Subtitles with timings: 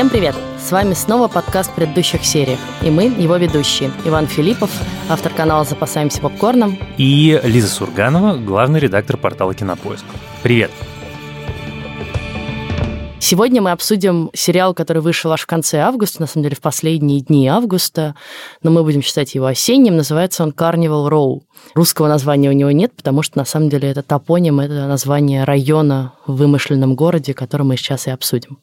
[0.00, 0.34] Всем привет!
[0.58, 2.58] С вами снова подкаст в предыдущих сериях.
[2.80, 3.90] И мы, его ведущие.
[4.06, 4.70] Иван Филиппов,
[5.10, 6.78] автор канала «Запасаемся попкорном».
[6.96, 10.06] И Лиза Сурганова, главный редактор портала «Кинопоиск».
[10.42, 10.70] Привет!
[13.18, 17.20] Сегодня мы обсудим сериал, который вышел аж в конце августа, на самом деле в последние
[17.20, 18.14] дни августа,
[18.62, 19.98] но мы будем считать его осенним.
[19.98, 21.42] Называется он Carnival Row.
[21.74, 26.14] Русского названия у него нет, потому что на самом деле это топоним, это название района
[26.26, 28.58] в вымышленном городе, который мы сейчас и обсудим.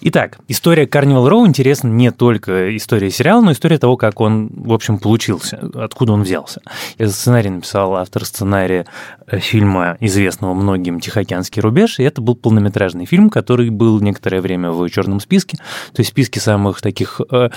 [0.00, 4.72] Итак, история Carnival Row интересна не только история сериала, но история того, как он, в
[4.72, 6.60] общем, получился, откуда он взялся.
[6.98, 8.86] Этот сценарий написал автор сценария
[9.26, 14.72] э, фильма, известного многим «Тихоокеанский рубеж», и это был полнометражный фильм, который был некоторое время
[14.72, 15.58] в черном списке,
[15.92, 17.50] то есть списке самых таких э,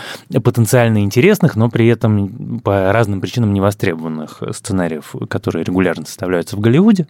[0.43, 7.07] потенциально интересных, но при этом по разным причинам невостребованных сценариев, которые регулярно составляются в Голливуде.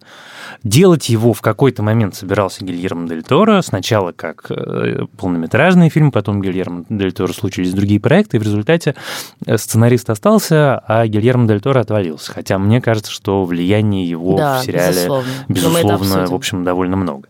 [0.63, 4.49] Делать его в какой-то момент собирался Гильермо Дель Торо, сначала как
[5.17, 8.95] полнометражный фильм, потом Гильермо Дель Торо случились другие проекты, и в результате
[9.45, 12.31] э, сценарист остался, а Гильермо Дель Торо отвалился.
[12.31, 14.95] Хотя мне кажется, что влияние его да, в сериале,
[15.47, 17.27] безусловно, безусловно в общем, довольно много.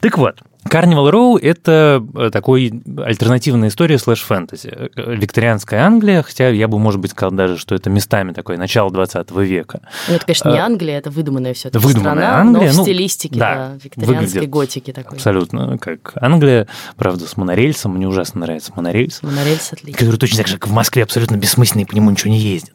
[0.00, 0.36] Так вот,
[0.68, 4.90] Carnival Row– это э, такой альтернативная история слэш-фэнтези.
[4.96, 9.30] Викторианская Англия, хотя я бы, может быть, сказал даже, что это местами такое начало 20
[9.32, 9.80] века.
[10.08, 12.82] Ну, это, конечно, не а, Англия, это выдуманная все выдуманная страна, Англия, но в ну,
[12.82, 15.16] стилистике да, да, викторианской готики такой.
[15.16, 17.94] Абсолютно, как Англия, правда, с монорельсом.
[17.94, 19.22] Мне ужасно нравится монорельс.
[19.22, 19.98] Монорельс отлично.
[19.98, 22.74] Который точно так же, как в Москве, абсолютно бессмысленный, по нему ничего не ездит.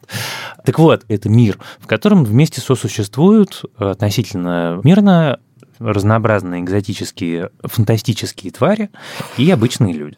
[0.64, 5.40] Так вот, это мир, в котором вместе сосуществуют относительно мирно
[5.80, 8.90] разнообразные экзотические, фантастические твари
[9.36, 10.16] и обычные люди.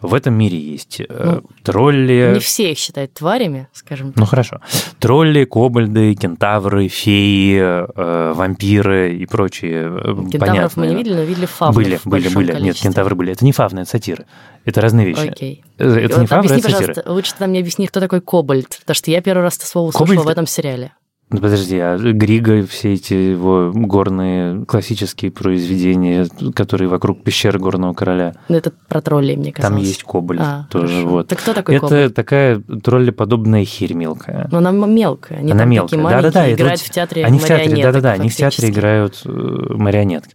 [0.00, 2.32] В этом мире есть э, ну, тролли...
[2.34, 4.16] Не все их считают тварями, скажем так.
[4.16, 4.60] Ну хорошо.
[4.98, 10.70] Тролли, кобальды, кентавры, феи, э, вампиры и прочие э, Кентавров понятные.
[10.76, 12.60] мы не видели, но видели фавны Были, были, были.
[12.60, 13.32] Нет, кентавры были.
[13.32, 14.26] Это не фавны, это сатиры.
[14.64, 15.28] Это разные вещи.
[15.28, 15.64] Окей.
[15.76, 16.94] Это вот не фавры, объясни, это сатиры.
[16.94, 19.88] пожалуйста, лучше ты мне объясни, кто такой кобальт, потому что я первый раз это слово
[19.88, 20.92] услышала в этом сериале.
[21.30, 28.34] Ну, подожди, а Григо, все эти его горные классические произведения, которые вокруг пещеры Горного Короля.
[28.48, 29.72] Ну, это про троллей, мне кажется.
[29.72, 30.94] Там есть кобольд а, тоже.
[30.94, 31.08] Хорошо.
[31.08, 31.28] Вот.
[31.28, 32.14] Так кто такой Это кобольд?
[32.14, 34.48] такая троллеподобная херь мелкая.
[34.50, 35.38] Но она мелкая.
[35.38, 35.88] Они она мелкая.
[35.90, 38.12] такие маленькие, да, да, да, играют вот в театре они в театре, да, да, да,
[38.12, 40.34] они в театре играют э, марионетки.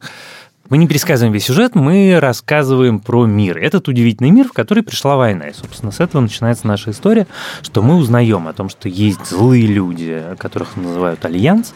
[0.68, 3.60] Мы не пересказываем весь сюжет, мы рассказываем про мир.
[3.60, 5.50] Этот удивительный мир, в который пришла война.
[5.50, 7.28] И, собственно, с этого начинается наша история,
[7.62, 11.76] что мы узнаем о том, что есть злые люди, которых называют Альянс,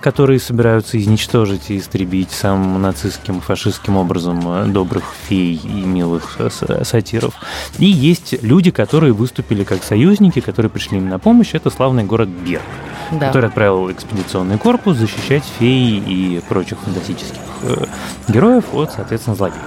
[0.00, 6.38] которые собираются изничтожить и истребить самым нацистским, фашистским образом э, добрых фей и милых
[6.82, 7.34] сатиров.
[7.78, 11.50] И есть люди, которые выступили как союзники, которые пришли им на помощь.
[11.54, 12.62] Это славный город Берг,
[13.10, 13.28] Да.
[13.28, 17.84] который отправил экспедиционный корпус защищать феи и прочих фантастических э,
[18.28, 19.62] героев от, соответственно, злодеев.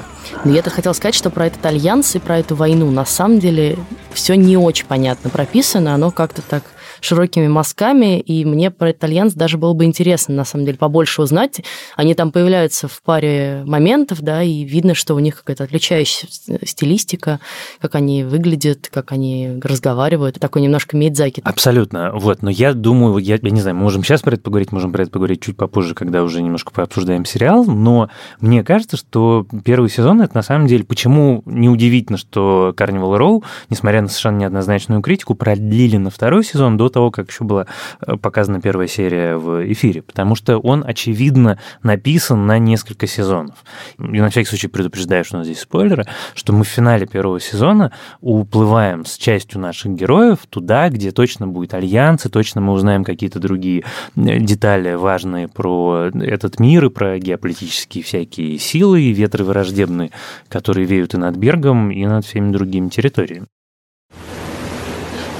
[0.45, 3.77] Но я-то хотела сказать, что про этот альянс и про эту войну на самом деле
[4.13, 6.63] все не очень понятно прописано, оно как-то так
[7.03, 11.62] широкими мазками, и мне про альянс даже было бы интересно, на самом деле, побольше узнать.
[11.96, 16.28] Они там появляются в паре моментов, да, и видно, что у них какая-то отличающаяся
[16.66, 17.40] стилистика,
[17.80, 20.40] как они выглядят, как они разговаривают.
[20.40, 21.42] Такой немножко Мидзаки.
[21.44, 22.12] Абсолютно.
[22.13, 24.94] Вот, но я думаю, я, я не знаю, мы можем сейчас про это поговорить, можем
[24.94, 28.09] про это поговорить чуть попозже, когда уже немножко пообсуждаем сериал, но
[28.40, 34.02] мне кажется, что первый сезон это на самом деле, почему неудивительно, что Carnival Row, несмотря
[34.02, 37.68] на совершенно неоднозначную критику, продлили на второй сезон до того, как еще была
[38.02, 43.56] э, показана первая серия в эфире, потому что он, очевидно, написан на несколько сезонов.
[44.00, 46.06] И на всякий случай предупреждаю, что у нас здесь спойлеры,
[46.36, 51.74] что мы в финале первого сезона уплываем с частью наших героев туда, где точно будет
[51.74, 53.84] альянс, и точно мы узнаем какие-то другие
[54.16, 60.12] э, детали важные про этот мир и про геополитические всякие силы и ветры враждебные,
[60.48, 63.48] которые веют и над Бергом, и над всеми другими территориями.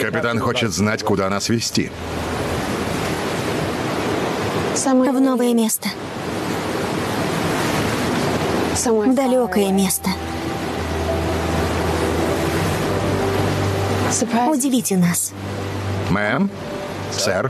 [0.04, 1.90] Капитан хочет знать, куда нас вести.
[4.76, 5.88] В новое место.
[8.76, 10.10] В далекое место.
[14.50, 15.32] Удивите нас.
[16.10, 16.52] Мэм?
[17.14, 17.50] Сэр?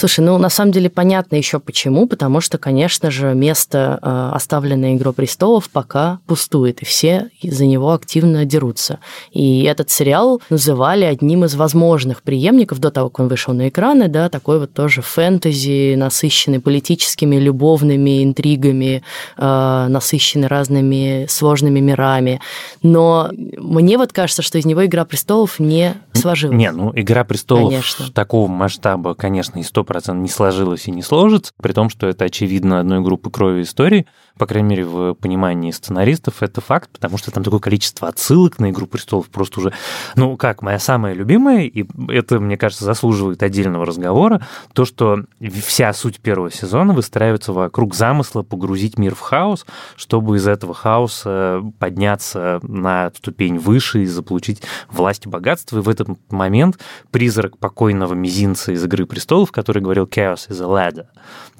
[0.00, 4.94] Слушай, ну на самом деле понятно еще почему, потому что, конечно же, место, э, оставленное
[4.94, 9.00] «Игру престолов», пока пустует, и все за него активно дерутся.
[9.30, 14.08] И этот сериал называли одним из возможных преемников до того, как он вышел на экраны,
[14.08, 19.02] да, такой вот тоже фэнтези, насыщенный политическими, любовными интригами,
[19.36, 22.40] э, насыщенный разными сложными мирами.
[22.82, 26.56] Но мне вот кажется, что из него «Игра престолов» не сложилась.
[26.56, 28.10] Не, ну «Игра престолов» Конечно.
[28.12, 32.80] такого масштаба, конечно, и 100% не сложилось и не сложится, при том, что это, очевидно,
[32.80, 34.06] одной группы крови истории,
[34.40, 38.70] по крайней мере, в понимании сценаристов, это факт, потому что там такое количество отсылок на
[38.70, 39.74] «Игру престолов» просто уже...
[40.16, 44.40] Ну, как, моя самая любимая, и это, мне кажется, заслуживает отдельного разговора,
[44.72, 45.24] то, что
[45.62, 51.62] вся суть первого сезона выстраивается вокруг замысла погрузить мир в хаос, чтобы из этого хаоса
[51.78, 55.80] подняться на ступень выше и заполучить власть и богатство.
[55.80, 56.78] И в этот момент
[57.10, 61.08] призрак покойного мизинца из «Игры престолов», который говорил «Chaos is a ladder»,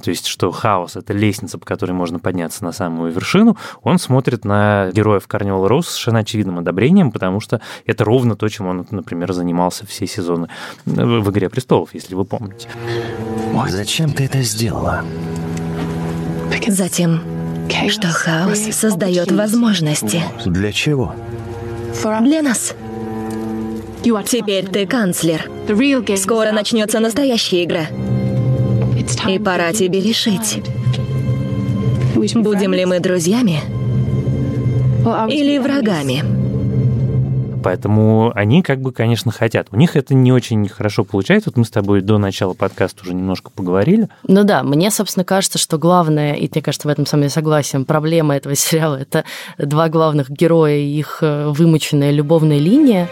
[0.03, 4.44] то есть что хаос— это лестница, по которой можно подняться на самую вершину, он смотрит
[4.44, 8.87] на героев Карнивал Роуз с совершенно очевидным одобрением, потому что это ровно то, чем он,
[8.90, 10.49] например, занимался все сезоны
[10.84, 12.69] в «Игре престолов», если вы помните.
[13.69, 15.05] Зачем ты это сделала?
[16.67, 17.20] Затем,
[17.88, 21.14] что хаос создает возможности Для чего?
[22.20, 22.75] для нас.
[24.02, 25.50] Теперь ты канцлер.
[26.17, 27.87] Скоро начнется настоящая игра.
[29.28, 30.62] И пора тебе решить,
[32.15, 33.61] будем ли мы друзьями
[35.29, 36.41] или врагами.
[37.62, 39.69] Поэтому они как бы, конечно, хотят.
[39.71, 41.51] У них это не очень хорошо получается.
[41.51, 44.09] Вот мы с тобой до начала подкаста уже немножко поговорили.
[44.27, 47.85] Ну да, мне, собственно, кажется, что главное, и мне кажется, в этом со мной согласен,
[47.85, 49.25] проблема этого сериала– это
[49.59, 53.09] два главных героя и их э, вымученная любовная линия.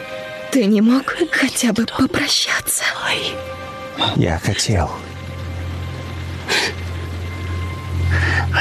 [0.50, 2.84] Ты не мог хотя бы попрощаться?
[4.16, 4.90] Я хотел.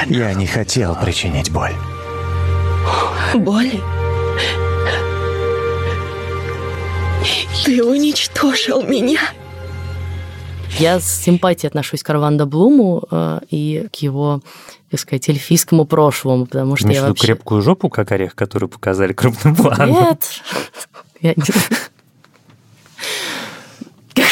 [0.07, 1.73] Я не хотел причинить боль.
[3.35, 3.71] Боль?
[7.65, 9.19] Ты уничтожил меня.
[10.79, 14.41] Я с симпатией отношусь к Арвандо Блуму э, и к его,
[14.91, 17.25] так сказать, эльфийскому прошлому, потому что Имеешь я виду вообще...
[17.27, 19.89] крепкую жопу, как орех, который показали крупным планом?
[19.89, 20.41] Нет.
[21.21, 21.43] Я не-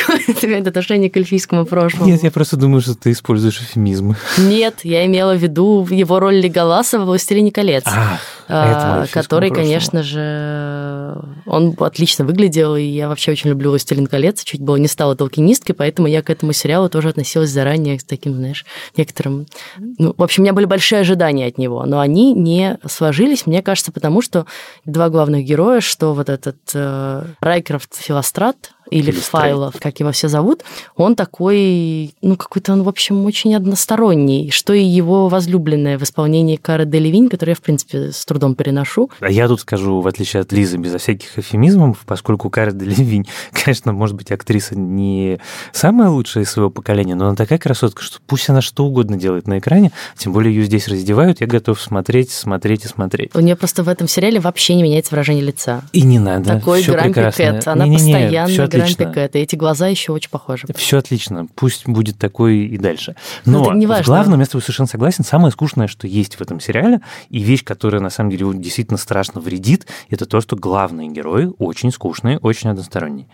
[0.06, 2.06] Какое это имеет отношение к эльфийскому прошлому?
[2.06, 4.16] Нет, я просто думаю, что ты используешь эфемизмы.
[4.38, 9.50] Нет, я имела в виду его роль Леголаса во «Властелине колец», А, а, эльфийскому который,
[9.50, 14.88] конечно же, он отлично выглядел, и я вообще очень люблю «Властелин колец», чуть было не
[14.88, 18.66] стала толкинисткой, поэтому я к этому сериалу тоже относилась заранее с таким, знаешь,
[18.98, 19.48] некоторым...
[19.78, 23.62] Ну, в общем, у меня были большие ожидания от него, но они не сложились, мне
[23.62, 24.46] кажется, потому что
[24.86, 29.12] два главных героя, что вот этот э, Райкрофт Филострат, или.
[29.12, 30.64] Файлов, как его все зовут,
[30.96, 36.56] он такой, ну, какой-то он, в общем, очень односторонний, что и его возлюбленная в исполнении
[36.56, 39.10] Кары Делевинь, которую я, в принципе, с трудом переношу.
[39.22, 43.94] А я тут скажу, в отличие от Лизы, безо всяких эфемизмов, поскольку Кара Делевинь, конечно,
[43.94, 45.40] может быть, актриса не
[45.72, 49.48] самая лучшая из своего поколения, но она такая красотка, что пусть она что угодно делает
[49.48, 53.34] на экране, тем более ее здесь раздевают, я готов смотреть, смотреть и смотреть.
[53.36, 55.82] У нее просто в этом сериале вообще не меняется выражение лица.
[55.94, 56.60] И не надо.
[56.60, 57.46] Такой Грампи прекрасно.
[57.46, 57.68] Кэт.
[57.68, 59.14] Она Не-не-не, постоянно Грампи.
[59.14, 59.36] Кэт.
[59.36, 60.68] И эти глаза еще очень похожи.
[60.76, 63.16] Все отлично, пусть будет такой и дальше.
[63.46, 64.04] Ну, Но это не важно.
[64.04, 65.24] в главном я с тобой совершенно согласен.
[65.24, 67.00] Самое скучное, что есть в этом сериале,
[67.30, 71.92] и вещь, которая на самом деле действительно страшно вредит, это то, что главные герои очень
[71.92, 73.28] скучные, очень односторонние.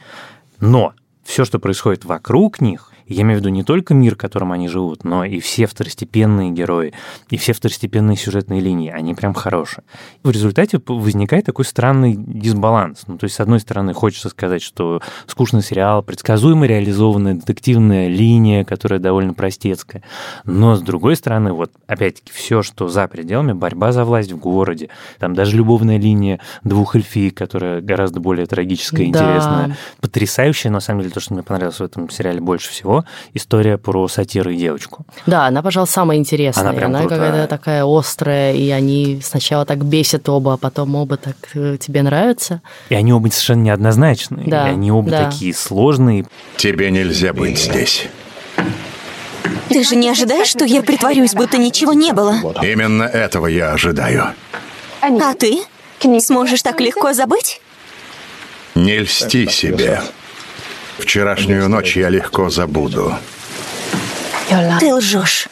[0.59, 0.93] Но
[1.23, 4.67] все, что происходит вокруг них, я имею в виду не только мир, в котором они
[4.67, 6.93] живут, но и все второстепенные герои,
[7.29, 9.83] и все второстепенные сюжетные линии, они прям хорошие.
[10.23, 13.03] В результате возникает такой странный дисбаланс.
[13.07, 18.63] Ну, то есть, с одной стороны, хочется сказать, что скучный сериал, предсказуемо реализованная детективная линия,
[18.65, 20.03] которая довольно простецкая.
[20.45, 24.89] Но, с другой стороны, вот, опять-таки, все, что за пределами, борьба за власть в городе,
[25.19, 29.19] там даже любовная линия двух эльфиек, которая гораздо более трагическая и Да.
[29.19, 29.77] интересная.
[29.99, 33.00] Потрясающая, на самом деле, то, что мне понравилось в этом сериале больше всего,
[33.33, 35.05] история про сатиру и девочку.
[35.25, 36.63] Да, она, пожалуй, самая интересная.
[36.63, 37.19] Она прям она крутая.
[37.19, 42.01] какая-то такая острая, и они сначала так бесят оба, а потом оба так э, тебе
[42.01, 42.61] нравятся.
[42.89, 44.47] И они оба совершенно неоднозначные.
[44.47, 45.25] Да, и они оба да.
[45.25, 46.25] такие сложные.
[46.57, 48.07] Тебе нельзя быть здесь.
[49.69, 52.35] Ты же не ожидаешь, что я притворюсь, будто ничего не было?
[52.61, 54.33] Именно этого я ожидаю.
[55.01, 55.63] А ты?
[56.19, 57.61] Сможешь так легко забыть?
[58.75, 60.01] Не льсти себе.
[61.01, 63.15] Вчерашнюю ночь я легко забуду.
[64.79, 65.47] Ты лжешь.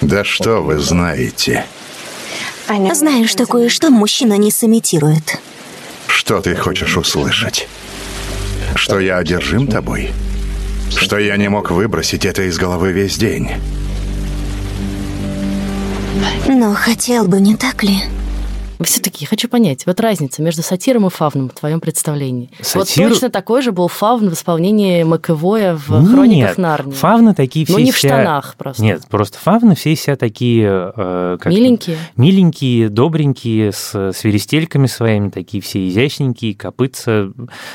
[0.00, 1.66] Да что вы знаете?
[2.92, 5.38] Знаю, что кое-что мужчина не сымитирует.
[6.06, 7.68] Что ты хочешь услышать?
[8.74, 10.10] Что я одержим тобой?
[10.96, 13.50] Что я не мог выбросить это из головы весь день?
[16.48, 17.98] Но хотел бы, не так ли?
[18.84, 22.50] Все-таки хочу понять, вот разница между сатиром и фавном в твоем представлении.
[22.60, 26.92] Сатир- Вот точно такой же был фавн в исполнении Маковоя в «Хрониках Нет, Нарнии».
[26.92, 28.82] Фавны такие все Но не в штанах просто.
[28.82, 30.92] Нет, просто фавны все себя такие...
[30.96, 31.98] э, как- Миленькие.
[32.16, 37.30] Миленькие, добренькие, с свиристельками своими, такие все изящненькие, копытца,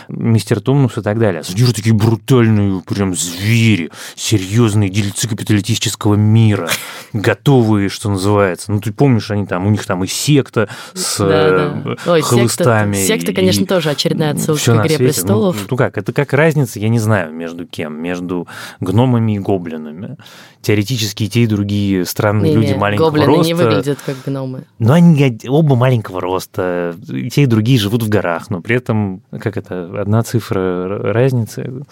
[0.08, 1.42] мистер Тумнус и так далее.
[1.42, 6.70] А сатиры такие брутальные, прям звери, серьезные дельцы капиталистического мира,
[7.14, 8.72] готовые, что называется.
[8.72, 11.96] Ну, ты помнишь, они там, у них там и секта с Да, да.
[12.06, 12.96] э, Ой, хлыстами.
[12.96, 15.56] секта, конечно, тоже очередная отсылка к «Игре престолов».
[15.58, 18.48] Ну, ну как, это как разница, я не знаю, между кем, между
[18.80, 20.16] гномами и гоблинами.
[20.62, 23.46] Теоретически и те, и другие странные люди маленького гоблины роста.
[23.46, 24.64] не выглядят как гномы.
[24.80, 28.78] Но они од- оба маленького роста, и те, и другие живут в горах, но при
[28.78, 31.84] этом, как это, одна цифра разницы.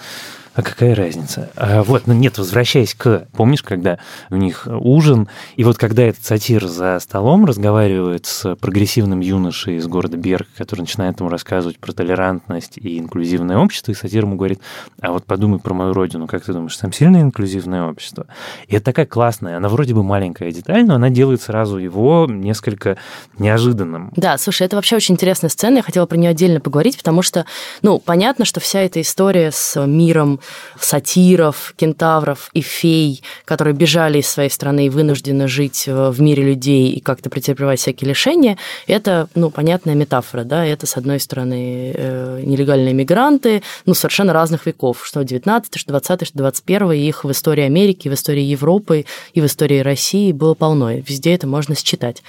[0.55, 1.50] А какая разница?
[1.55, 3.27] А вот, ну нет, возвращаясь к...
[3.33, 3.98] Помнишь, когда
[4.29, 9.88] у них ужин, и вот когда этот сатир за столом разговаривает с прогрессивным юношей из
[9.88, 14.60] города Берг, который начинает ему рассказывать про толерантность и инклюзивное общество, и сатир ему говорит,
[15.01, 18.27] а вот подумай про мою родину, как ты думаешь, там сильное инклюзивное общество?
[18.67, 22.98] И это такая классная, она вроде бы маленькая деталь, но она делает сразу его несколько
[23.39, 24.12] неожиданным.
[24.15, 27.48] Да, слушай, это вообще очень интересная сцена, я хотела про нее отдельно поговорить, потому что,
[27.81, 30.39] ну, понятно, что вся эта история с миром
[30.79, 36.43] сатиров, кентавров и фей, которые бежали из своей страны и вынуждены жить э, в мире
[36.43, 38.57] людей и как-то претерпевать всякие лишения,
[38.88, 44.65] это, ну, понятная метафора, да, это, с одной стороны, э, нелегальные мигранты, ну, совершенно разных
[44.65, 49.05] веков, что 19 что 20 что 21 и их в истории Америки, в истории Европы
[49.33, 52.23] и в истории России было полно, везде это можно считать.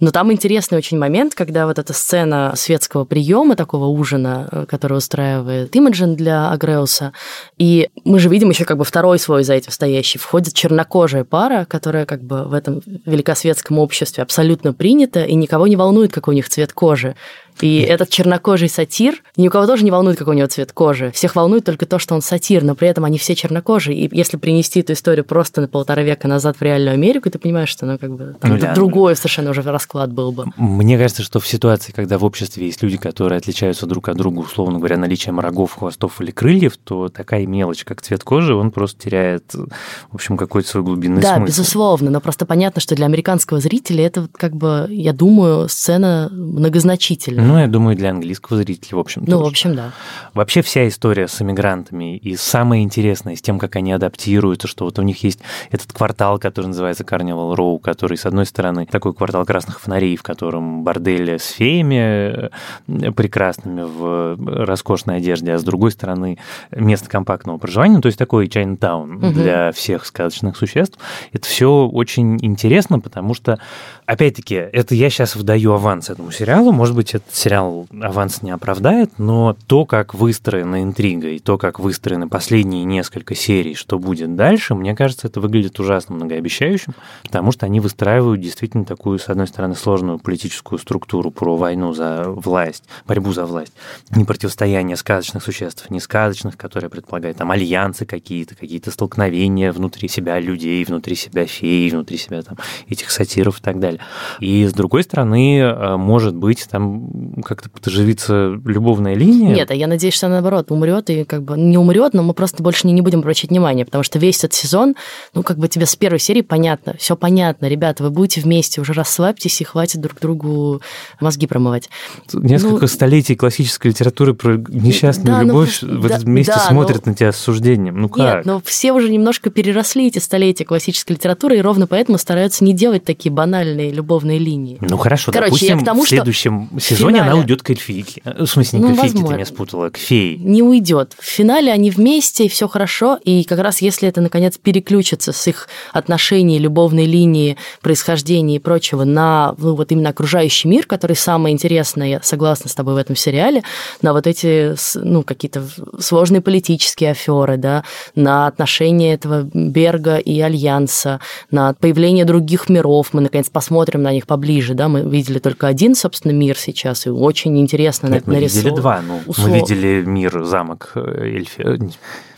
[0.00, 4.96] Но там интересный очень момент, когда вот эта сцена светского приема, такого ужина, э, который
[4.96, 7.12] устраивает Имаджин для Агреуса,
[7.56, 11.64] и мы же видим еще как бы второй свой за этим стоящий, входит чернокожая пара,
[11.64, 16.36] которая как бы в этом великосветском обществе абсолютно принята, и никого не волнует, какой у
[16.36, 17.16] них цвет кожи.
[17.60, 21.10] И этот чернокожий сатир, ни у кого тоже не волнует, какой у него цвет кожи.
[21.12, 23.98] Всех волнует только то, что он сатир, но при этом они все чернокожие.
[23.98, 27.68] И если принести эту историю просто на полтора века назад в реальную Америку, ты понимаешь,
[27.68, 28.74] что ну, как бы, там Ну да.
[28.74, 30.46] другой совершенно уже расклад был бы.
[30.56, 34.40] Мне кажется, что в ситуации, когда в обществе есть люди, которые отличаются друг от друга,
[34.40, 39.02] условно говоря, наличием рогов, хвостов или крыльев, то такая мелочь, как цвет кожи, он просто
[39.04, 41.46] теряет, в общем, какой-то свой глубинный Да, смысл.
[41.46, 47.47] безусловно, но просто понятно, что для американского зрителя это как бы, я думаю, сцена многозначительная.
[47.48, 49.50] Ну, я думаю, для английского зрителя, в общем, Ну, в тоже.
[49.50, 49.92] общем, да.
[50.34, 54.98] Вообще вся история с эмигрантами и самое интересное с тем, как они адаптируются, что вот
[54.98, 55.40] у них есть
[55.70, 60.22] этот квартал, который называется Carnival Row, который, с одной стороны, такой квартал красных фонарей, в
[60.22, 62.50] котором бордели с феями
[62.86, 66.38] э, прекрасными в роскошной одежде, а с другой стороны
[66.70, 69.32] место компактного проживания, ну, то есть такой Чайнтаун Мгм.
[69.32, 70.98] для всех сказочных существ.
[71.32, 73.58] Это все очень интересно, потому что,
[74.08, 79.18] опять-таки, это я сейчас выдаю аванс этому сериалу, может быть, этот сериал аванс не оправдает,
[79.18, 84.74] но то, как выстроена интрига и то, как выстроены последние несколько серий, что будет дальше,
[84.74, 89.74] мне кажется, это выглядит ужасно многообещающим, потому что они выстраивают действительно такую, с одной стороны,
[89.74, 93.74] сложную политическую структуру про войну за власть, борьбу за власть,
[94.10, 100.40] не противостояние сказочных существ, не сказочных, которые предполагают там альянсы какие-то, какие-то столкновения внутри себя
[100.40, 102.56] людей, внутри себя феи, внутри себя там
[102.88, 103.97] этих сатиров и так далее.
[104.40, 109.54] И с другой стороны, э, может быть, там как-то подоживится любовная линия.
[109.54, 112.34] Нет, а я надеюсь, что она, наоборот умрет и как бы не умрет, но мы
[112.34, 114.94] просто больше не, не будем обращать внимания, потому что весь этот сезон,
[115.34, 118.92] ну, как бы тебе с первой серии понятно, все понятно, ребята, вы будете вместе, уже
[118.92, 120.80] расслабьтесь и хватит друг другу
[121.20, 121.88] мозги промывать.
[122.32, 126.60] Несколько Ну, столетий классической литературы про несчастную Да, ну, любовь да, в этом месте да,
[126.60, 128.00] смотрят но- на тебя с осуждением.
[128.00, 128.36] Ну как?
[128.36, 132.72] Нет, но все уже немножко переросли эти столетия классической литературы, и ровно поэтому стараются не
[132.72, 134.78] делать такие банальные любовные линии.
[134.80, 137.62] Ну хорошо, Короче, я допустим, к тому, в что следующем в сезоне она финале- уйдет
[137.62, 138.22] к эльфийке.
[138.24, 139.34] Э, В смысле, не Ну, к эльфийке, ты возможно.
[139.36, 140.36] меня спутала, к фее.
[140.36, 141.14] не уйдет.
[141.18, 143.18] В финале они вместе, и все хорошо.
[143.24, 149.04] И как раз если это, наконец, переключится с их отношений, любовной линии, происхождения и прочего
[149.04, 153.16] на ну, вот именно окружающий мир, который самое интересное, я согласна с тобой в этом
[153.16, 153.62] сериале,
[154.02, 155.64] на вот эти ну, какие-то
[155.98, 163.08] сложные политические аферы, да, на отношения этого Берга и Альянса, на появление других миров.
[163.12, 164.74] Мы, наконец, посмотрим на них поближе.
[164.74, 164.88] Да?
[164.88, 168.74] Мы видели только один, собственно, мир сейчас, и очень интересно Нет, мы видели нарисован.
[168.80, 169.00] два.
[169.06, 171.60] Ну, Услов- мы видели мир, замок э, эльфи.
[171.60, 171.78] э,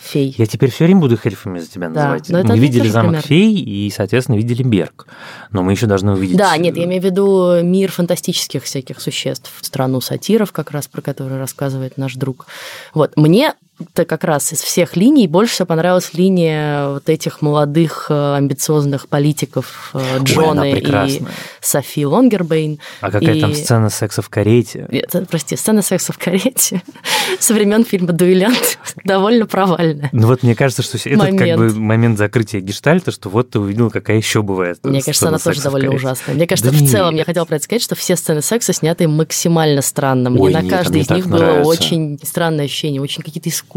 [0.02, 0.34] Фей.
[0.38, 2.48] Я теперь все время буду их эльфами за тебя Да, называть.
[2.48, 3.26] мы видели замок пример.
[3.26, 5.06] фей и, соответственно, видели Берг.
[5.52, 6.36] Но мы еще должны увидеть...
[6.38, 11.02] Да, нет, я имею в виду мир фантастических всяких существ, страну сатиров, как раз про
[11.02, 12.46] который рассказывает наш друг.
[12.94, 13.54] Вот, мне
[13.92, 19.08] то как раз из всех линий больше всего понравилась линия вот этих молодых э, амбициозных
[19.08, 21.22] политиков э, Джона Ой, и
[21.60, 22.78] Софи Лонгербейн.
[23.00, 23.40] А какая и...
[23.40, 24.86] там сцена секса в карете?
[24.90, 26.82] Это, прости, сцена секса в карете
[27.38, 30.10] со времен фильма «Дуэлянт» довольно провальная.
[30.12, 31.38] Ну вот мне кажется, что это момент.
[31.38, 34.78] как бы момент закрытия гештальта, что вот ты увидел, какая еще бывает.
[34.82, 36.34] Мне кажется, она тоже довольно ужасная.
[36.34, 40.30] Мне кажется, да в целом я хотела сказать, что все сцены секса сняты максимально странно.
[40.30, 41.70] Мне Ой, на каждой из них было нравится.
[41.70, 43.69] очень странное ощущение, очень какие-то искусственные.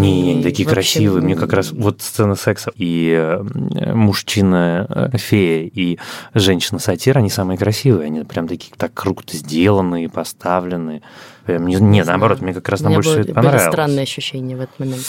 [0.00, 1.22] Не, не такие красивые.
[1.22, 5.98] Мне как раз вот сцена секса и э, мужчина-фея э, и
[6.34, 8.06] женщина-сатира, они самые красивые.
[8.06, 11.02] Они прям такие так круто сделанные, поставлены.
[11.46, 13.64] Нет, не наоборот, мне как раз там больше были, понравилось.
[13.64, 15.04] Были странные ощущения в этот момент.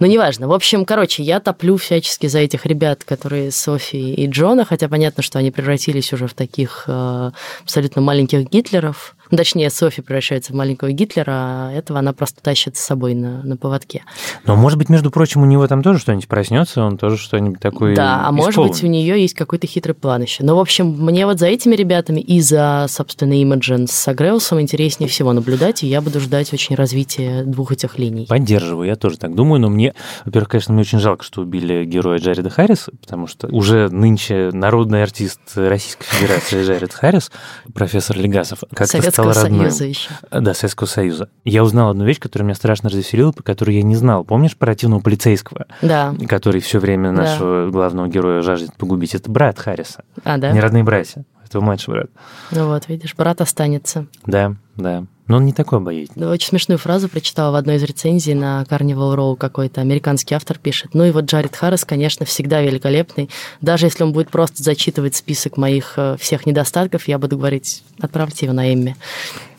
[0.00, 0.48] Но неважно.
[0.48, 5.22] В общем, короче, я топлю всячески за этих ребят, которые Софи и Джона, хотя понятно,
[5.22, 7.30] что они превратились уже в таких э,
[7.62, 9.14] абсолютно маленьких Гитлеров.
[9.30, 13.42] Ну, точнее, Софи превращается в маленького Гитлера, а этого она просто тащит с собой на,
[13.42, 14.02] на поводке.
[14.44, 17.94] Но, может быть, между прочим, у него там тоже что-нибудь проснется, он тоже что-нибудь такое
[17.94, 20.42] Да, а может быть, у нее есть какой-то хитрый план еще.
[20.44, 25.08] Но, в общем, мне вот за этими ребятами и за, собственно, Имаджин с Агреусом интереснее
[25.08, 28.26] всего наблюдать, и я буду ждать очень развития двух этих линий.
[28.26, 29.94] Поддерживаю, я тоже так думаю, но мне,
[30.24, 35.02] во-первых, конечно, мне очень жалко, что убили героя Джареда Харриса, потому что уже нынче народный
[35.02, 37.30] артист Российской Федерации Джаред Харрис,
[37.72, 39.60] профессор Легасов, как-то стал родным.
[39.62, 40.10] Союза еще.
[40.30, 41.28] Да, Советского Союза.
[41.44, 44.24] Я узнал одну вещь, которая меня страшно развеселила, по которой я не знал.
[44.24, 45.66] Помнишь оперативного полицейского?
[45.82, 46.14] Да.
[46.28, 47.70] Который все время нашего да.
[47.70, 49.14] главного героя жаждет погубить.
[49.14, 50.04] Это брат Харриса.
[50.24, 50.52] А, да?
[50.52, 51.24] Не родные братья.
[51.44, 52.10] Это его младший брат.
[52.52, 54.06] Ну вот, видишь, брат останется.
[54.24, 55.04] Да, да.
[55.30, 56.26] Но он не такой обаятельный.
[56.26, 60.92] Очень смешную фразу прочитала в одной из рецензий на Carnival Row какой-то американский автор пишет.
[60.92, 63.30] Ну и вот Джаред Харрис, конечно, всегда великолепный.
[63.60, 68.46] Даже если он будет просто зачитывать список моих э, всех недостатков, я буду говорить, отправьте
[68.46, 68.96] его на Эмми.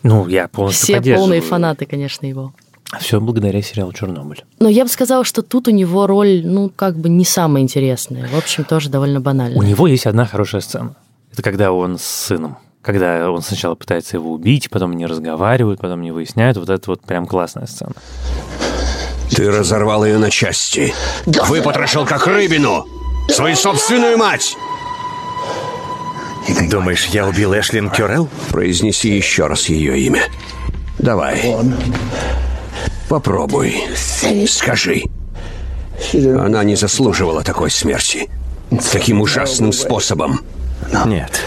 [0.03, 2.51] Ну, я полностью Все полные фанаты, конечно, его.
[2.99, 4.43] Все благодаря сериалу «Чернобыль».
[4.59, 8.27] Но я бы сказала, что тут у него роль, ну, как бы не самая интересная.
[8.27, 9.57] В общем, тоже довольно банальная.
[9.57, 10.97] У него есть одна хорошая сцена.
[11.31, 16.01] Это когда он с сыном когда он сначала пытается его убить, потом не разговаривают, потом
[16.01, 16.57] не выясняют.
[16.57, 17.93] Вот это вот прям классная сцена.
[19.29, 20.93] Ты разорвал ее на части.
[21.25, 22.85] Выпотрошил как рыбину.
[23.29, 24.55] Свою собственную мать.
[26.69, 28.27] Думаешь, я убил Эшлин Кюрелл?
[28.49, 30.23] Произнеси еще раз ее имя.
[30.97, 31.55] Давай.
[33.07, 33.83] Попробуй.
[34.47, 35.03] Скажи.
[36.13, 38.29] Она не заслуживала такой смерти.
[38.91, 40.41] Таким ужасным способом.
[41.05, 41.41] Нет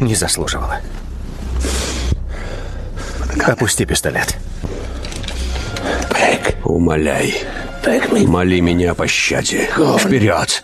[0.00, 0.80] не заслуживала.
[3.44, 4.36] Опусти пистолет.
[6.64, 7.42] Умоляй.
[8.26, 9.68] Моли меня о пощаде.
[9.98, 10.62] Вперед!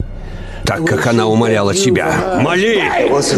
[0.64, 2.38] Так, как она умоляла тебя.
[2.40, 2.82] Моли!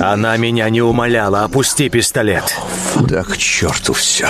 [0.01, 1.44] Она меня не умоляла.
[1.44, 2.55] Опусти пистолет.
[2.97, 4.29] Да к черту все.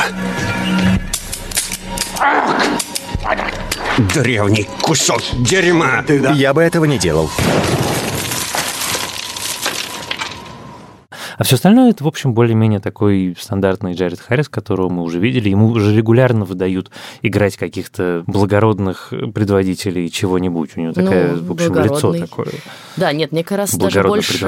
[4.12, 6.04] Древний кусок дерьма!
[6.34, 7.30] Я бы этого не делал.
[11.36, 15.48] А все остальное это, в общем, более-менее такой стандартный Джаред Харрис, которого мы уже видели.
[15.48, 16.90] Ему уже регулярно выдают
[17.22, 20.70] играть каких-то благородных предводителей чего-нибудь.
[20.76, 22.48] У него ну, такое, в общем, лицо такое.
[22.96, 24.38] Да, нет, мне как раз даже больше,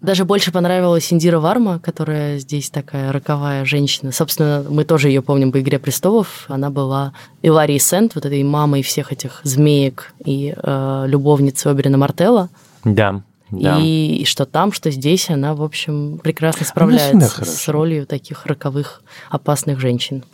[0.00, 4.12] даже больше понравилась Индира Варма, которая здесь такая роковая женщина.
[4.12, 6.46] Собственно, мы тоже ее помним по «Игре престолов».
[6.48, 12.48] Она была Иларии Сент, вот этой мамой всех этих змеек и э, любовницей Оберина Мартелла.
[12.84, 13.22] Да.
[13.50, 13.78] Да.
[13.80, 19.80] И, что там, что здесь, она, в общем, прекрасно справляется с ролью таких роковых, опасных
[19.80, 20.24] женщин.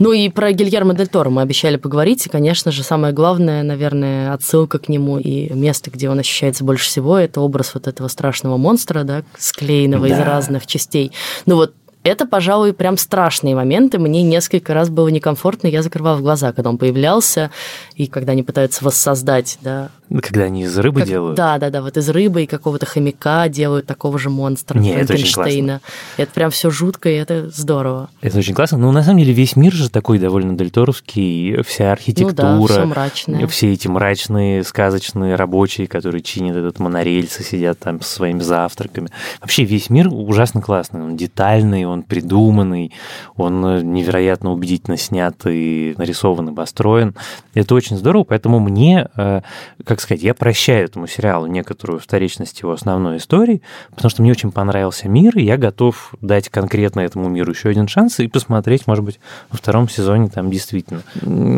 [0.00, 4.34] Ну и про Гильермо Дель Торо мы обещали поговорить, и, конечно же, самое главное, наверное,
[4.34, 8.56] отсылка к нему и место, где он ощущается больше всего, это образ вот этого страшного
[8.56, 10.14] монстра, да, склеенного да.
[10.14, 11.12] из разных частей.
[11.46, 13.98] Ну вот это, пожалуй, прям страшные моменты.
[13.98, 17.50] Мне несколько раз было некомфортно, я закрывала глаза, когда он появлялся,
[17.96, 19.90] и когда они пытаются воссоздать, да.
[20.22, 21.36] Когда они из рыбы как, делают?
[21.36, 25.80] Да, да, да, вот из рыбы и какого-то хомяка делают такого же монстра, Нет, Франкенштейна.
[26.16, 28.10] Это, это прям все жутко, и это здорово.
[28.20, 28.76] Это очень классно.
[28.78, 32.84] Но на самом деле весь мир же такой довольно дельторовский, вся архитектура, ну да, все
[32.84, 33.46] мрачное.
[33.46, 39.08] все эти мрачные, сказочные рабочие, которые чинят этот монорельсы, сидят там со своими завтраками.
[39.40, 42.92] Вообще весь мир ужасно классный, он детальный, он придуманный,
[43.36, 47.14] он э, невероятно убедительно снят и нарисован и построен.
[47.54, 49.40] Это очень здорово, поэтому мне, э,
[49.84, 53.62] как сказать, я прощаю этому сериалу некоторую вторичность его основной истории,
[53.94, 57.88] потому что мне очень понравился мир, и я готов дать конкретно этому миру еще один
[57.88, 61.02] шанс и посмотреть, может быть, во втором сезоне там действительно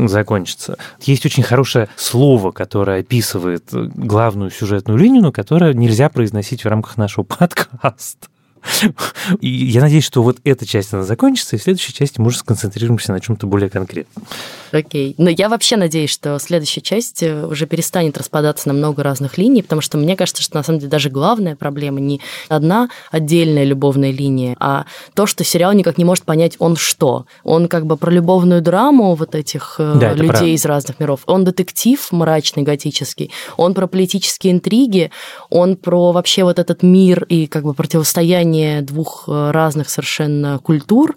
[0.09, 0.77] закончится.
[1.01, 6.97] Есть очень хорошее слово, которое описывает главную сюжетную линию, но которое нельзя произносить в рамках
[6.97, 8.29] нашего подкаста.
[9.41, 12.39] И я надеюсь, что вот эта часть, она закончится, и в следующей части мы уже
[12.39, 14.25] сконцентрируемся на чем-то более конкретном.
[14.73, 15.15] Окей.
[15.19, 19.63] Но я вообще надеюсь, что следующая часть э, уже перестанет распадаться на много разных линий,
[19.63, 24.11] потому что мне кажется, что на самом деле даже главная проблема не одна отдельная любовная
[24.11, 27.27] линия, а то, что сериал никак не может понять, он что.
[27.45, 31.21] Он как бы про любовную драму вот этих э, Да, людей из разных миров.
[31.27, 33.31] Он детектив мрачный, готический.
[33.57, 35.11] Он про политические интриги.
[35.51, 41.17] Он про вообще вот этот мир и как бы противостояние двух э, разных совершенно культур.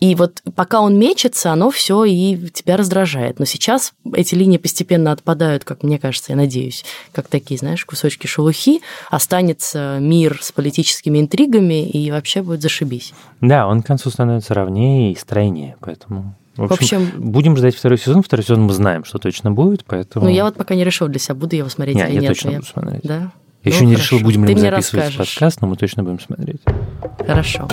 [0.00, 3.38] И вот пока он мечется, оно все и тебя раздражает.
[3.38, 8.26] Но сейчас эти линии постепенно отпадают, как мне кажется, я надеюсь, как такие, знаешь, кусочки
[8.26, 8.82] шелухи.
[9.10, 13.14] Останется мир с политическими интригами, и вообще будет зашибись.
[13.40, 16.34] Да, он к концу становится ровнее и стройнее, поэтому...
[16.56, 18.22] В общем, общем- будем ждать второй сезон.
[18.22, 20.26] Второй сезон мы знаем, что точно будет, поэтому...
[20.26, 22.20] Но я вот пока не решил для себя, буду я его смотреть Не, или я
[22.20, 22.28] нет.
[22.28, 23.02] точно но буду смотреть.
[23.02, 23.32] Да?
[23.64, 24.24] Я Ну, еще не решил, хорошо.
[24.24, 26.60] будем ли Ты мы записывать подкаст, но мы точно будем смотреть.
[27.26, 27.66] Хорошо.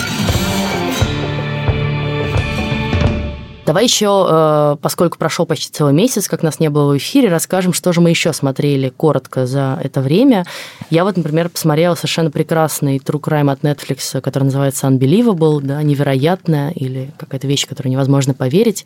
[3.64, 7.72] Давай еще, э, поскольку прошел почти целый месяц, как нас не было в эфире, расскажем,
[7.72, 10.44] что же мы еще смотрели коротко за это время.
[10.90, 16.72] Я вот, например, посмотрела совершенно прекрасный true crime от Netflix, который называется Unbelievable, да, невероятная
[16.72, 18.84] или какая-то вещь, которую невозможно поверить.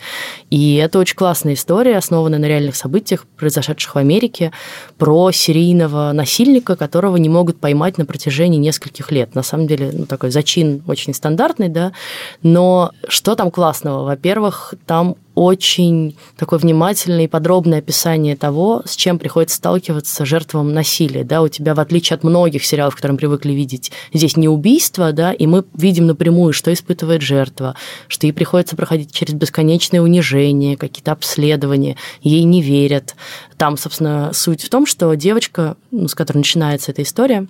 [0.50, 4.52] И это очень классная история, основанная на реальных событиях, произошедших в Америке,
[4.98, 9.34] про серийного насильника, которого не могут поймать на протяжении нескольких лет.
[9.34, 11.92] На самом деле, ну, такой зачин очень стандартный, да,
[12.42, 14.04] но что там классного?
[14.04, 21.24] Во-первых, там очень такое внимательное и подробное описание того, с чем приходится сталкиваться жертвам насилия.
[21.24, 25.12] Да, у тебя, в отличие от многих сериалов, которые мы привыкли видеть, здесь не убийство,
[25.12, 27.76] да, и мы видим напрямую, что испытывает жертва,
[28.08, 33.14] что ей приходится проходить через бесконечные унижения, какие-то обследования, ей не верят.
[33.58, 37.46] Там, собственно, суть в том, что девочка, ну, с которой начинается эта история,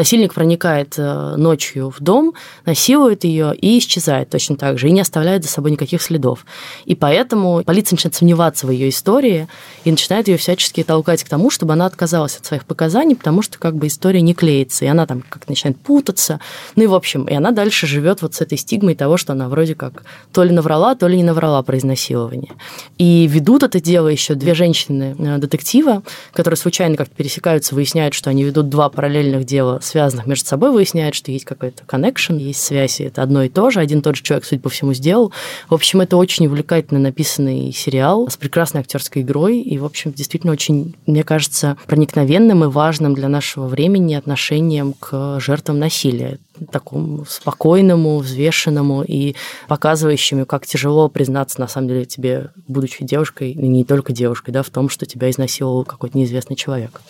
[0.00, 2.32] Насильник проникает э, ночью в дом,
[2.64, 6.46] насилует ее и исчезает точно так же, и не оставляет за собой никаких следов.
[6.86, 9.46] И поэтому полиция начинает сомневаться в ее истории
[9.84, 13.58] и начинает ее всячески толкать к тому, чтобы она отказалась от своих показаний, потому что
[13.58, 16.40] как бы история не клеится, и она там как-то начинает путаться.
[16.76, 19.50] Ну и в общем, и она дальше живет вот с этой стигмой того, что она
[19.50, 22.54] вроде как то ли наврала, то ли не наврала про изнасилование.
[22.96, 28.70] И ведут это дело еще две женщины-детектива, которые случайно как-то пересекаются, выясняют, что они ведут
[28.70, 33.22] два параллельных дела, связанных между собой, выясняют, что есть какой-то connection, есть связь, и это
[33.22, 33.80] одно и то же.
[33.80, 35.32] Один и тот же человек, судя по всему, сделал.
[35.68, 40.52] В общем, это очень увлекательно написанный сериал с прекрасной актерской игрой и, в общем, действительно
[40.52, 46.38] очень, мне кажется, проникновенным и важным для нашего времени отношением к жертвам насилия
[46.70, 49.34] такому спокойному, взвешенному и
[49.68, 54.62] показывающему, как тяжело признаться, на самом деле, тебе, будучи девушкой, и не только девушкой, да,
[54.62, 57.00] в том, что тебя изнасиловал какой-то неизвестный человек.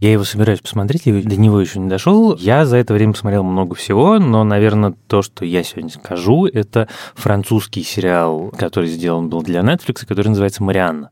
[0.00, 2.36] Я его собираюсь посмотреть, я до него еще не дошел.
[2.36, 6.88] Я за это время посмотрел много всего, но, наверное, то, что я сегодня скажу, это
[7.16, 11.10] французский сериал, который сделан был для Netflix, который называется «Марианна».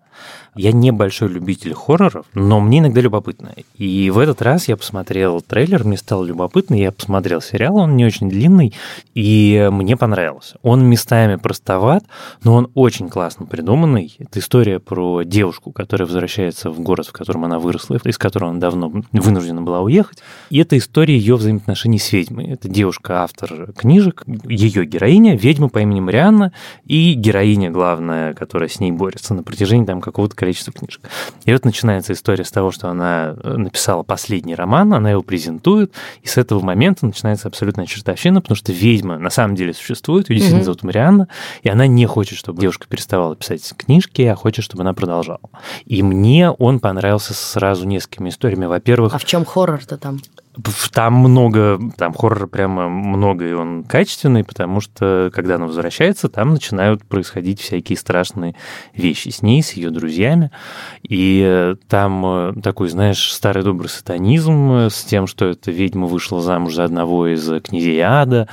[0.54, 3.52] Я небольшой любитель хорроров, но мне иногда любопытно.
[3.76, 8.06] И в этот раз я посмотрел трейлер, мне стало любопытно, я посмотрел сериал, он не
[8.06, 8.72] очень длинный,
[9.14, 10.56] и мне понравился.
[10.62, 12.04] Он местами простоват,
[12.42, 14.14] но он очень классно придуманный.
[14.18, 18.60] Это история про девушку, которая возвращается в город, в котором она выросла, из которого она
[18.60, 20.18] давно вынуждена была уехать.
[20.48, 22.46] И это история ее взаимоотношений с ведьмой.
[22.46, 26.52] Это девушка-автор книжек, ее героиня, ведьма по имени Марианна,
[26.86, 31.02] и героиня главная, которая с ней борется на протяжении там какого-то количества книжек.
[31.44, 35.92] И вот начинается история с того, что она э, написала последний роман, она его презентует,
[36.22, 40.36] и с этого момента начинается абсолютная чертовщина, потому что ведьма на самом деле существует, ее
[40.36, 40.64] действительно Мгм.
[40.64, 41.28] зовут Марианна,
[41.62, 45.40] и она не хочет, чтобы девушка переставала писать книжки, а хочет, чтобы она продолжала.
[45.84, 48.66] И мне он понравился сразу несколькими историями.
[48.66, 50.20] Во-первых, А в чем хоррор-то там?
[50.92, 56.50] Там много, там хоррора прямо много, и он качественный, потому что, когда она возвращается, там
[56.50, 58.54] начинают происходить всякие страшные
[58.94, 60.50] вещи с ней, с ее друзьями.
[61.02, 66.06] И э, там э, такой, знаешь, старый добрый сатанизм э, с тем, что эта ведьма
[66.06, 68.48] вышла замуж за одного из князей ада.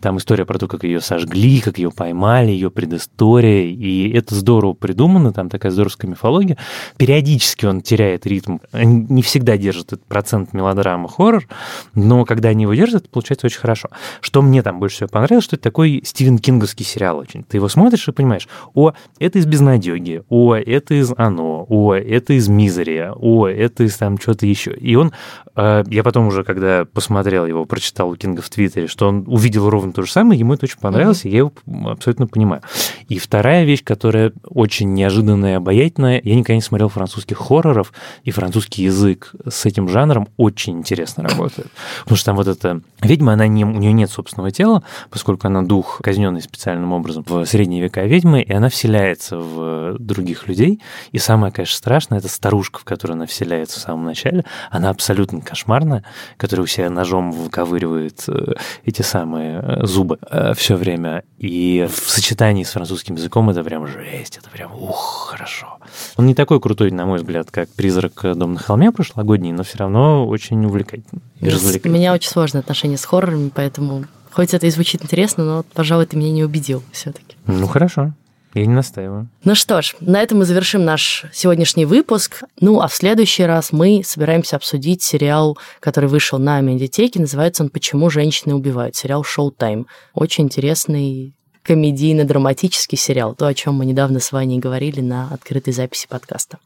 [0.00, 3.66] Там история про то, как ее сожгли, как ее поймали, ее предыстория.
[3.66, 6.56] И это здорово придумано, там такая здоровская мифология.
[6.96, 8.58] Периодически он теряет ритм.
[8.72, 11.48] Не всегда держит этот процент мелодрамы хоррор,
[11.94, 13.88] но когда они его держат, получается очень хорошо.
[14.20, 17.44] Что мне там больше всего понравилось, что это такой Стивен Кинговский сериал очень.
[17.44, 22.34] Ты его смотришь и понимаешь, о, это из «Безнадеги», о, это из «Оно», о, это
[22.34, 24.72] из «Мизери», о, это из там что-то еще.
[24.74, 25.12] И он,
[25.56, 29.92] я потом уже, когда посмотрел его, прочитал у Кинга в Твиттере, что он увидел ровно
[29.92, 31.52] то же самое, ему это очень понравилось, и я его
[31.86, 32.62] абсолютно понимаю.
[33.08, 37.92] И вторая вещь, которая очень неожиданная и обаятельная, я никогда не смотрел французских хорроров,
[38.24, 41.68] и французский язык с этим жанром очень интересно работает.
[42.00, 45.62] Потому что там вот эта ведьма, она не, у нее нет собственного тела, поскольку она
[45.62, 50.80] дух, казненный специальным образом в средние века ведьмы, и она вселяется в других людей.
[51.12, 54.44] И самое, конечно, страшное, это старушка, в которую она вселяется в самом начале.
[54.70, 56.04] Она абсолютно кошмарная,
[56.36, 58.54] которая у себя ножом выковыривает э,
[58.84, 61.24] эти самые э, зубы э, все время.
[61.38, 65.78] И в сочетании с французским языком это прям жесть, это прям ух, хорошо.
[66.16, 69.78] Он не такой крутой, на мой взгляд, как «Призрак дома на холме» прошлогодний, но все
[69.78, 71.94] равно очень увлекательный и развлекательный.
[71.94, 76.06] У меня очень сложное отношение с хоррорами, поэтому хоть это и звучит интересно, но, пожалуй,
[76.06, 77.36] ты меня не убедил все-таки.
[77.46, 78.12] Ну, хорошо.
[78.54, 79.28] Я не настаиваю.
[79.42, 82.44] Ну что ж, на этом мы завершим наш сегодняшний выпуск.
[82.60, 87.20] Ну, а в следующий раз мы собираемся обсудить сериал, который вышел на медиатеке.
[87.20, 89.88] Называется он «Почему женщины убивают?» Сериал «Шоу Тайм».
[90.14, 93.34] Очень интересный комедийно-драматический сериал.
[93.34, 96.58] То, о чем мы недавно с Ваней говорили на открытой записи подкаста.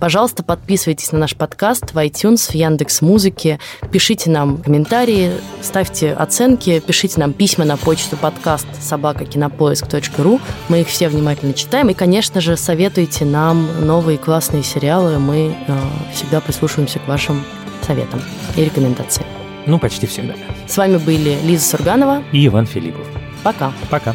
[0.00, 3.60] Пожалуйста, подписывайтесь на наш подкаст в iTunes, в Яндекс Музыке,
[3.92, 10.40] пишите нам комментарии, ставьте оценки, пишите нам письма на почту подкаст собакакинопоиск.ру.
[10.68, 11.90] Мы их все внимательно читаем.
[11.90, 15.18] И, конечно же, советуйте нам новые классные сериалы.
[15.18, 15.78] Мы э,
[16.12, 17.44] всегда прислушиваемся к вашим
[17.86, 18.20] советам
[18.56, 19.28] и рекомендациям.
[19.66, 20.34] Ну, почти всегда.
[20.66, 23.06] С вами были Лиза Сурганова и Иван Филиппов.
[23.42, 23.72] Пока.
[23.90, 24.14] Пока.